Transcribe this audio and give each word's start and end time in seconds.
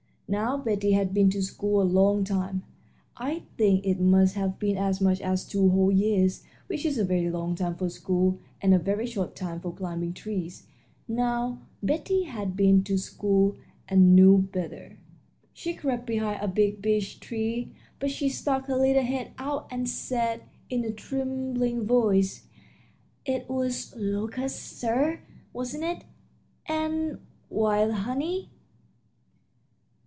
Now, 0.27 0.55
Betty 0.55 0.93
had 0.93 1.13
been 1.13 1.29
to 1.31 1.41
school 1.43 1.81
a 1.81 1.83
long 1.83 2.23
time 2.23 2.63
I 3.17 3.43
think 3.57 3.83
it 3.85 3.99
must 3.99 4.35
have 4.35 4.59
been 4.59 4.77
as 4.77 5.01
much 5.01 5.19
as 5.19 5.43
two 5.43 5.69
whole 5.71 5.91
years, 5.91 6.45
which 6.67 6.85
is 6.85 6.97
a 6.97 7.03
very 7.03 7.29
long 7.29 7.53
time 7.53 7.75
for 7.75 7.89
school 7.89 8.39
and 8.61 8.73
a 8.73 8.79
very 8.79 9.05
short 9.05 9.35
time 9.35 9.59
for 9.59 9.73
climbing 9.73 10.13
trees 10.13 10.67
now, 11.05 11.59
Betty 11.83 12.23
had 12.23 12.55
been 12.55 12.81
to 12.85 12.97
school 12.97 13.57
and 13.89 14.15
knew 14.15 14.37
better. 14.37 14.97
She 15.51 15.73
crept 15.73 16.07
behind 16.07 16.39
a 16.41 16.47
big 16.47 16.81
beech 16.81 17.19
tree, 17.19 17.73
but 17.99 18.09
she 18.09 18.29
stuck 18.29 18.67
her 18.67 18.77
little 18.77 19.03
head 19.03 19.33
out 19.37 19.67
and 19.69 19.89
said, 19.89 20.43
in 20.69 20.85
a 20.85 20.91
trembling 20.93 21.85
voice: 21.85 22.45
"It 23.25 23.49
was 23.49 23.93
locusts, 23.97 24.77
sir, 24.79 25.19
wasn't 25.51 25.83
it 25.83 26.05
and 26.67 27.19
wild 27.49 27.91
honey?" 27.91 28.47